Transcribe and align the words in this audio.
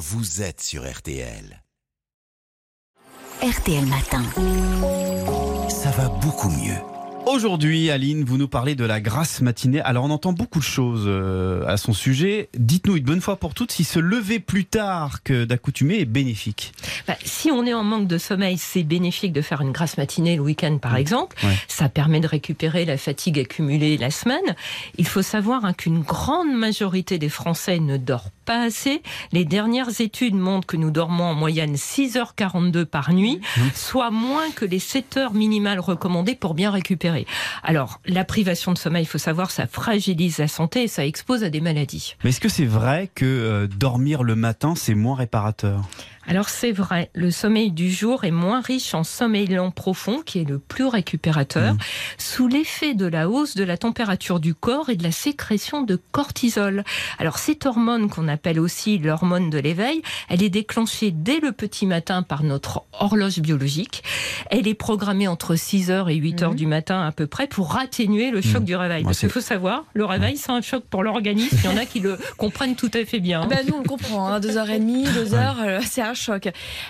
vous 0.00 0.40
êtes 0.40 0.62
sur 0.62 0.90
RTL. 0.90 1.62
RTL 3.42 3.84
Matin. 3.84 4.22
Ça 5.68 5.90
va 5.90 6.08
beaucoup 6.08 6.48
mieux. 6.48 6.78
Aujourd'hui, 7.26 7.90
Aline, 7.90 8.24
vous 8.24 8.38
nous 8.38 8.48
parlez 8.48 8.74
de 8.74 8.84
la 8.84 9.00
grasse 9.00 9.42
matinée. 9.42 9.80
Alors, 9.82 10.04
on 10.04 10.10
entend 10.10 10.32
beaucoup 10.32 10.58
de 10.58 10.64
choses 10.64 11.04
euh, 11.06 11.66
à 11.66 11.76
son 11.76 11.92
sujet. 11.92 12.48
Dites-nous 12.58 12.96
une 12.96 13.04
bonne 13.04 13.20
fois 13.20 13.36
pour 13.36 13.52
toutes 13.52 13.72
si 13.72 13.84
se 13.84 13.98
lever 13.98 14.40
plus 14.40 14.64
tard 14.64 15.22
que 15.22 15.44
d'accoutumé 15.44 16.00
est 16.00 16.06
bénéfique. 16.06 16.72
Bah, 17.06 17.16
si 17.22 17.50
on 17.50 17.66
est 17.66 17.74
en 17.74 17.84
manque 17.84 18.08
de 18.08 18.16
sommeil, 18.16 18.56
c'est 18.56 18.82
bénéfique 18.84 19.34
de 19.34 19.42
faire 19.42 19.60
une 19.60 19.70
grasse 19.70 19.98
matinée 19.98 20.36
le 20.36 20.42
week-end, 20.42 20.78
par 20.78 20.96
exemple. 20.96 21.36
Ouais. 21.44 21.54
Ça 21.68 21.90
permet 21.90 22.20
de 22.20 22.26
récupérer 22.26 22.86
la 22.86 22.96
fatigue 22.96 23.38
accumulée 23.38 23.98
la 23.98 24.10
semaine. 24.10 24.56
Il 24.96 25.06
faut 25.06 25.22
savoir 25.22 25.66
hein, 25.66 25.74
qu'une 25.74 26.00
grande 26.00 26.52
majorité 26.52 27.18
des 27.18 27.28
Français 27.28 27.80
ne 27.80 27.98
dort 27.98 28.30
pas 28.50 28.62
assez. 28.64 29.00
Les 29.30 29.44
dernières 29.44 30.00
études 30.00 30.34
montrent 30.34 30.66
que 30.66 30.76
nous 30.76 30.90
dormons 30.90 31.22
en 31.22 31.34
moyenne 31.34 31.76
6h42 31.76 32.84
par 32.84 33.12
nuit, 33.12 33.40
soit 33.76 34.10
moins 34.10 34.50
que 34.50 34.64
les 34.64 34.80
7 34.80 35.18
heures 35.18 35.34
minimales 35.34 35.78
recommandées 35.78 36.34
pour 36.34 36.54
bien 36.54 36.72
récupérer. 36.72 37.26
Alors, 37.62 38.00
la 38.06 38.24
privation 38.24 38.72
de 38.72 38.78
sommeil, 38.78 39.04
il 39.04 39.06
faut 39.06 39.18
savoir, 39.18 39.52
ça 39.52 39.68
fragilise 39.68 40.38
la 40.38 40.48
santé 40.48 40.82
et 40.82 40.88
ça 40.88 41.06
expose 41.06 41.44
à 41.44 41.48
des 41.48 41.60
maladies. 41.60 42.16
Mais 42.24 42.30
est-ce 42.30 42.40
que 42.40 42.48
c'est 42.48 42.66
vrai 42.66 43.08
que 43.14 43.24
euh, 43.24 43.68
dormir 43.68 44.24
le 44.24 44.34
matin, 44.34 44.74
c'est 44.74 44.96
moins 44.96 45.14
réparateur? 45.14 45.82
Alors 46.30 46.48
c'est 46.48 46.70
vrai, 46.70 47.10
le 47.12 47.32
sommeil 47.32 47.72
du 47.72 47.90
jour 47.90 48.22
est 48.22 48.30
moins 48.30 48.60
riche 48.60 48.94
en 48.94 49.02
sommeil 49.02 49.48
lent 49.48 49.72
profond, 49.72 50.22
qui 50.24 50.38
est 50.38 50.48
le 50.48 50.60
plus 50.60 50.84
récupérateur, 50.86 51.74
sous 52.18 52.46
l'effet 52.46 52.94
de 52.94 53.06
la 53.06 53.28
hausse 53.28 53.56
de 53.56 53.64
la 53.64 53.76
température 53.76 54.38
du 54.38 54.54
corps 54.54 54.90
et 54.90 54.94
de 54.96 55.02
la 55.02 55.10
sécrétion 55.10 55.82
de 55.82 55.98
cortisol. 56.12 56.84
Alors 57.18 57.38
cette 57.38 57.66
hormone 57.66 58.08
qu'on 58.08 58.28
appelle 58.28 58.60
aussi 58.60 58.98
l'hormone 58.98 59.50
de 59.50 59.58
l'éveil, 59.58 60.02
elle 60.28 60.44
est 60.44 60.50
déclenchée 60.50 61.10
dès 61.10 61.40
le 61.40 61.50
petit 61.50 61.84
matin 61.84 62.22
par 62.22 62.44
notre 62.44 62.84
horloge 62.92 63.40
biologique. 63.40 64.04
Elle 64.52 64.68
est 64.68 64.74
programmée 64.74 65.26
entre 65.26 65.56
6h 65.56 66.08
et 66.12 66.16
8h 66.20 66.54
du 66.54 66.68
matin 66.68 67.02
à 67.04 67.10
peu 67.10 67.26
près 67.26 67.48
pour 67.48 67.76
atténuer 67.76 68.30
le 68.30 68.40
choc 68.40 68.60
Mhm. 68.60 68.64
du 68.66 68.76
réveil. 68.76 68.98
Ouais, 69.00 69.04
Parce 69.06 69.18
qu'il 69.18 69.30
faut 69.30 69.40
savoir, 69.40 69.84
le 69.94 70.04
réveil 70.04 70.36
c'est 70.36 70.52
un 70.52 70.60
choc 70.62 70.84
pour 70.88 71.02
l'organisme. 71.02 71.56
Il 71.64 71.70
y 71.70 71.74
en 71.74 71.76
a 71.76 71.86
qui 71.86 71.98
le 71.98 72.16
comprennent 72.36 72.76
tout 72.76 72.90
à 72.94 73.04
fait 73.04 73.18
bien. 73.18 73.40
Ah 73.42 73.48
bah, 73.48 73.56
nous, 73.66 73.74
on 73.74 73.82
le 73.82 73.88
comprend, 73.88 74.28
hein, 74.28 74.38
deux 74.38 74.56
heures 74.58 74.70
et 74.70 74.78
demie, 74.78 75.02
deux 75.12 75.34
heures, 75.34 75.56
euh, 75.60 75.80
c'est 75.84 76.02
un 76.02 76.14
choc. 76.20 76.46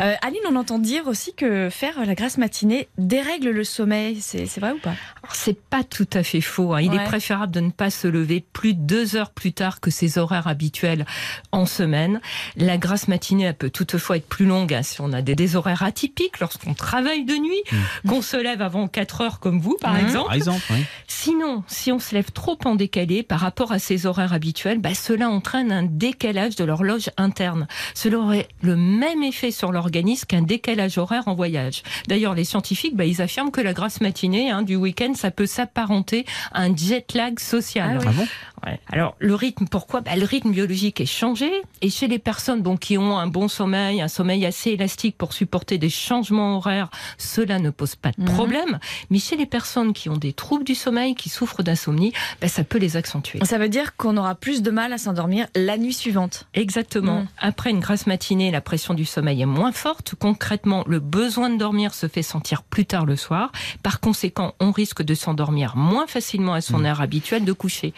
Euh, 0.00 0.14
Aline, 0.22 0.40
on 0.50 0.56
entend 0.56 0.78
dire 0.78 1.06
aussi 1.06 1.34
que 1.34 1.68
faire 1.70 2.04
la 2.04 2.14
grasse 2.14 2.38
matinée 2.38 2.88
dérègle 2.98 3.50
le 3.50 3.64
sommeil. 3.64 4.20
C'est 4.20 4.58
vrai 4.58 4.72
ou 4.72 4.78
pas? 4.78 4.94
C'est 5.32 5.58
pas 5.60 5.84
tout 5.84 6.08
à 6.12 6.22
fait 6.22 6.40
faux. 6.40 6.74
hein. 6.74 6.80
Il 6.80 6.90
Ouais. 6.90 6.96
est 6.96 7.04
préférable 7.04 7.52
de 7.52 7.60
ne 7.60 7.70
pas 7.70 7.90
se 7.90 8.06
lever 8.08 8.44
plus 8.52 8.74
de 8.74 8.80
deux 8.80 9.16
heures 9.16 9.30
plus 9.30 9.52
tard 9.52 9.80
que 9.80 9.90
ses 9.90 10.18
horaires 10.18 10.46
habituels 10.48 11.06
en 11.52 11.64
semaine. 11.66 12.20
La 12.56 12.76
grasse 12.76 13.08
matinée, 13.08 13.44
elle 13.44 13.54
peut 13.56 13.70
toutefois 13.70 14.16
être 14.16 14.26
plus 14.28 14.46
longue 14.46 14.74
hein, 14.74 14.82
si 14.82 15.00
on 15.00 15.12
a 15.12 15.22
des, 15.22 15.34
des 15.34 15.56
horaires 15.56 15.82
atypiques, 15.82 16.40
lorsqu'on 16.40 16.74
travaille 16.74 17.24
de 17.24 17.34
nuit, 17.34 17.62
qu'on 18.06 18.22
se 18.22 18.36
lève 18.36 18.60
avant 18.62 18.88
4 18.88 19.20
heures 19.20 19.40
comme 19.40 19.60
vous, 19.60 19.76
par 19.80 19.94
Mhm. 19.94 20.00
exemple. 20.00 20.26
Par 20.26 20.34
exemple, 20.34 20.62
oui. 20.70 20.84
Sinon, 21.06 21.62
si 21.66 21.92
on 21.92 21.98
se 21.98 22.14
lève 22.14 22.30
trop 22.32 22.58
en 22.64 22.74
décalé 22.74 23.22
par 23.22 23.40
rapport 23.40 23.72
à 23.72 23.78
ses 23.78 24.06
horaires 24.06 24.32
habituels, 24.32 24.78
bah, 24.78 24.94
cela 24.94 25.28
entraîne 25.30 25.70
un 25.72 25.82
décalage 25.84 26.56
de 26.56 26.64
l'horloge 26.64 27.10
interne. 27.16 27.66
Cela 27.94 28.18
aurait 28.18 28.48
le 28.62 28.76
même 28.76 29.01
effet 29.22 29.50
sur 29.50 29.72
l'organisme 29.72 30.26
qu'un 30.26 30.42
décalage 30.42 30.98
horaire 30.98 31.28
en 31.28 31.34
voyage. 31.34 31.82
D'ailleurs, 32.08 32.34
les 32.34 32.44
scientifiques, 32.44 32.96
bah, 32.96 33.04
ils 33.04 33.20
affirment 33.22 33.50
que 33.50 33.60
la 33.60 33.72
grasse 33.72 34.00
matinée 34.00 34.50
hein, 34.50 34.62
du 34.62 34.76
week-end, 34.76 35.12
ça 35.14 35.30
peut 35.30 35.46
s'apparenter 35.46 36.24
à 36.52 36.62
un 36.62 36.76
jet 36.76 37.12
lag 37.14 37.38
social. 37.38 37.98
Ah 38.00 38.04
oui. 38.04 38.06
Ah 38.08 38.12
bon 38.12 38.26
Ouais. 38.64 38.78
Alors 38.92 39.16
le 39.18 39.34
rythme, 39.34 39.66
pourquoi? 39.66 40.02
Bah, 40.02 40.14
Le 40.14 40.24
rythme 40.24 40.52
biologique 40.52 41.00
est 41.00 41.06
changé 41.06 41.50
et 41.80 41.90
chez 41.90 42.06
les 42.06 42.20
personnes 42.20 42.62
donc, 42.62 42.78
qui 42.78 42.96
ont 42.96 43.18
un 43.18 43.26
bon 43.26 43.48
sommeil, 43.48 44.00
un 44.00 44.06
sommeil 44.06 44.46
assez 44.46 44.70
élastique 44.70 45.18
pour 45.18 45.32
supporter 45.32 45.78
des 45.78 45.88
changements 45.90 46.58
horaires, 46.58 46.88
cela 47.18 47.58
ne 47.58 47.70
pose 47.70 47.96
pas 47.96 48.12
de 48.16 48.22
Mhm. 48.22 48.28
problème. 48.32 48.78
Mais 49.10 49.18
chez 49.18 49.36
les 49.36 49.46
personnes 49.46 49.92
qui 49.92 50.08
ont 50.10 50.16
des 50.16 50.32
troubles 50.32 50.62
du 50.62 50.76
sommeil, 50.76 51.16
qui 51.16 51.28
souffrent 51.28 51.64
d'insomnie, 51.64 52.12
bah, 52.40 52.46
ça 52.46 52.62
peut 52.62 52.78
les 52.78 52.96
accentuer. 52.96 53.40
Ça 53.44 53.58
veut 53.58 53.68
dire 53.68 53.96
qu'on 53.96 54.16
aura 54.16 54.36
plus 54.36 54.62
de 54.62 54.70
mal 54.70 54.92
à 54.92 54.98
s'endormir 54.98 55.48
la 55.56 55.76
nuit 55.76 55.92
suivante. 55.92 56.46
Exactement. 56.54 57.22
Mhm. 57.22 57.26
Après 57.38 57.70
une 57.70 57.80
grasse 57.80 58.06
matinée, 58.06 58.52
la 58.52 58.60
pression 58.60 58.91
du 58.94 59.04
sommeil 59.04 59.42
est 59.42 59.46
moins 59.46 59.72
forte. 59.72 60.14
Concrètement, 60.18 60.84
le 60.86 61.00
besoin 61.00 61.50
de 61.50 61.56
dormir 61.56 61.94
se 61.94 62.08
fait 62.08 62.22
sentir 62.22 62.62
plus 62.62 62.86
tard 62.86 63.06
le 63.06 63.16
soir. 63.16 63.52
Par 63.82 64.00
conséquent, 64.00 64.54
on 64.60 64.70
risque 64.70 65.02
de 65.02 65.14
s'endormir 65.14 65.76
moins 65.76 66.06
facilement 66.06 66.54
à 66.54 66.60
son 66.60 66.84
heure 66.84 67.00
habituelle 67.00 67.44
de 67.44 67.52
coucher. 67.52 67.94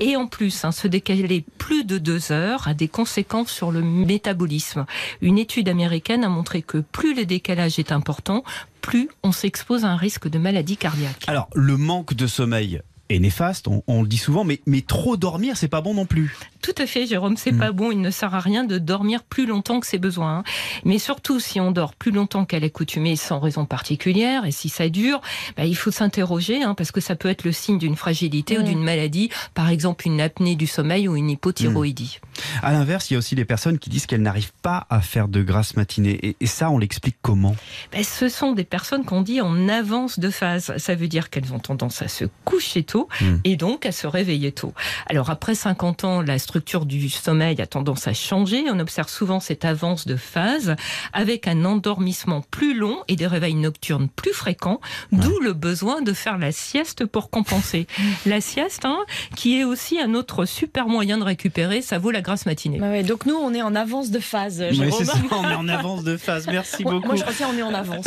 Et 0.00 0.16
en 0.16 0.26
plus, 0.26 0.64
hein, 0.64 0.72
se 0.72 0.88
décaler 0.88 1.44
plus 1.58 1.84
de 1.84 1.98
deux 1.98 2.32
heures 2.32 2.68
a 2.68 2.74
des 2.74 2.88
conséquences 2.88 3.50
sur 3.50 3.72
le 3.72 3.82
métabolisme. 3.82 4.86
Une 5.20 5.38
étude 5.38 5.68
américaine 5.68 6.24
a 6.24 6.28
montré 6.28 6.62
que 6.62 6.78
plus 6.78 7.14
le 7.14 7.24
décalage 7.24 7.78
est 7.78 7.92
important, 7.92 8.44
plus 8.80 9.08
on 9.22 9.32
s'expose 9.32 9.84
à 9.84 9.88
un 9.88 9.96
risque 9.96 10.28
de 10.28 10.38
maladie 10.38 10.76
cardiaque. 10.76 11.24
Alors, 11.26 11.48
le 11.54 11.76
manque 11.76 12.14
de 12.14 12.26
sommeil 12.26 12.80
est 13.10 13.18
néfaste, 13.18 13.68
on, 13.68 13.82
on 13.86 14.02
le 14.02 14.08
dit 14.08 14.18
souvent, 14.18 14.44
mais, 14.44 14.60
mais 14.66 14.80
trop 14.82 15.16
dormir, 15.16 15.56
c'est 15.56 15.68
pas 15.68 15.80
bon 15.80 15.94
non 15.94 16.06
plus. 16.06 16.36
Tout 16.60 16.74
à 16.76 16.86
fait, 16.86 17.06
Jérôme, 17.06 17.36
c'est 17.36 17.52
Mm. 17.52 17.58
pas 17.58 17.72
bon. 17.72 17.90
Il 17.90 18.00
ne 18.00 18.10
sert 18.10 18.34
à 18.34 18.40
rien 18.40 18.64
de 18.64 18.78
dormir 18.78 19.22
plus 19.22 19.46
longtemps 19.46 19.80
que 19.80 19.86
ses 19.86 19.98
besoins. 19.98 20.38
hein. 20.38 20.44
Mais 20.84 20.98
surtout, 20.98 21.40
si 21.40 21.60
on 21.60 21.70
dort 21.70 21.94
plus 21.94 22.10
longtemps 22.10 22.44
qu'à 22.44 22.58
l'accoutumée 22.58 23.16
sans 23.16 23.38
raison 23.40 23.64
particulière, 23.64 24.44
et 24.44 24.50
si 24.50 24.68
ça 24.68 24.88
dure, 24.88 25.20
bah, 25.56 25.64
il 25.64 25.74
faut 25.76 25.90
s'interroger, 25.90 26.62
hein, 26.62 26.74
parce 26.74 26.90
que 26.92 27.00
ça 27.00 27.14
peut 27.16 27.28
être 27.28 27.44
le 27.44 27.52
signe 27.52 27.78
d'une 27.78 27.96
fragilité 27.96 28.58
ou 28.58 28.62
Mm. 28.62 28.64
d'une 28.64 28.82
maladie, 28.84 29.30
par 29.54 29.70
exemple 29.70 30.06
une 30.06 30.20
apnée 30.20 30.56
du 30.56 30.66
sommeil 30.66 31.08
ou 31.08 31.16
une 31.16 31.30
hypothyroïdie. 31.30 32.20
À 32.62 32.72
l'inverse, 32.72 33.10
il 33.10 33.14
y 33.14 33.16
a 33.16 33.18
aussi 33.18 33.34
les 33.34 33.44
personnes 33.44 33.78
qui 33.78 33.90
disent 33.90 34.06
qu'elles 34.06 34.22
n'arrivent 34.22 34.52
pas 34.62 34.86
à 34.90 35.00
faire 35.00 35.28
de 35.28 35.42
grasse 35.42 35.76
matinée. 35.76 36.18
Et, 36.22 36.36
et 36.40 36.46
ça, 36.46 36.70
on 36.70 36.78
l'explique 36.78 37.16
comment? 37.22 37.56
Ben, 37.92 38.04
ce 38.04 38.28
sont 38.28 38.52
des 38.52 38.64
personnes 38.64 39.04
qu'on 39.04 39.22
dit 39.22 39.40
en 39.40 39.68
avance 39.68 40.18
de 40.18 40.30
phase. 40.30 40.72
Ça 40.76 40.94
veut 40.94 41.08
dire 41.08 41.30
qu'elles 41.30 41.52
ont 41.52 41.58
tendance 41.58 42.02
à 42.02 42.08
se 42.08 42.24
coucher 42.44 42.82
tôt 42.82 43.08
Mm. 43.20 43.36
et 43.44 43.56
donc 43.56 43.86
à 43.86 43.92
se 43.92 44.06
réveiller 44.06 44.52
tôt. 44.52 44.72
Alors 45.06 45.30
après 45.30 45.54
50 45.54 46.04
ans, 46.04 46.22
la 46.22 46.38
structure 46.38 46.86
du 46.86 47.08
sommeil 47.08 47.60
a 47.60 47.66
tendance 47.66 48.06
à 48.06 48.12
changer. 48.12 48.64
On 48.70 48.78
observe 48.78 49.08
souvent 49.08 49.40
cette 49.40 49.64
avance 49.64 50.06
de 50.06 50.16
phase 50.16 50.76
avec 51.12 51.48
un 51.48 51.64
endormissement 51.64 52.42
plus 52.50 52.74
long 52.74 53.02
et 53.08 53.16
des 53.16 53.26
réveils 53.26 53.54
nocturnes 53.54 54.08
plus 54.08 54.32
fréquents, 54.32 54.80
d'où 55.12 55.38
le 55.40 55.52
besoin 55.52 56.02
de 56.02 56.12
faire 56.12 56.38
la 56.38 56.52
sieste 56.52 57.06
pour 57.06 57.30
compenser. 57.30 57.86
la 58.26 58.40
sieste, 58.40 58.84
hein, 58.84 58.98
qui 59.36 59.58
est 59.58 59.64
aussi 59.64 60.00
un 60.00 60.14
autre 60.14 60.44
super 60.44 60.88
moyen 60.88 61.18
de 61.18 61.24
récupérer, 61.24 61.82
ça 61.82 61.98
vaut 61.98 62.10
la 62.10 62.20
grasse 62.28 62.46
matinée. 62.46 62.78
Bah 62.78 62.90
ouais, 62.90 63.02
donc 63.02 63.26
nous, 63.26 63.34
on 63.34 63.52
est 63.54 63.62
en 63.62 63.74
avance 63.74 64.10
de 64.10 64.20
phase. 64.20 64.64
Oui, 64.70 64.76
Jérôme. 64.76 64.92
c'est 64.98 65.04
ça, 65.04 65.14
on 65.32 65.50
est 65.50 65.54
en 65.54 65.68
avance 65.78 66.04
de 66.04 66.16
phase. 66.16 66.46
Merci 66.46 66.82
Moi, 66.84 66.92
beaucoup. 66.92 67.06
moi, 67.08 67.16
je 67.16 67.24
retiens, 67.24 67.48
on 67.52 67.56
est 67.58 67.62
en 67.62 67.74
avance. 67.74 68.04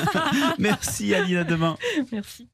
Merci 0.58 1.14
Aline, 1.14 1.38
à 1.38 1.44
demain. 1.44 1.76
Merci. 2.12 2.48